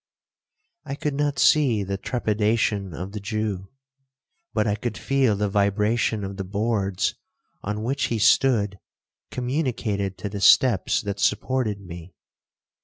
'I 0.85 0.95
could 0.95 1.13
not 1.13 1.37
see 1.37 1.83
the 1.83 1.95
trepidation 1.95 2.91
of 2.91 3.11
the 3.11 3.19
Jew, 3.19 3.69
but 4.51 4.65
I 4.65 4.73
could 4.73 4.97
feel 4.97 5.35
the 5.35 5.47
vibration 5.47 6.23
of 6.23 6.37
the 6.37 6.43
boards 6.43 7.13
on 7.61 7.83
which 7.83 8.05
he 8.05 8.17
stood 8.17 8.79
communicated 9.29 10.17
to 10.17 10.27
the 10.29 10.41
steps 10.41 11.03
that 11.03 11.19
supported 11.19 11.81
me. 11.81 12.15